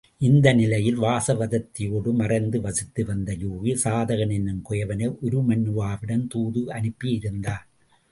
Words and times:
இந்த 0.21 0.53
நிலையில் 0.53 0.99
வாசவதத்தையோடு 0.99 2.11
மறைந்து 2.11 2.61
வசித்து 2.61 3.05
வந்த 3.05 3.33
யூகி, 3.33 3.73
சாதகன் 3.83 4.33
என்னும் 4.33 4.63
குயவனை 4.69 5.09
உருமண்ணுவாவிடம் 5.21 6.25
தூது 6.27 6.63
அனுப்பியிருந்தான். 6.71 7.67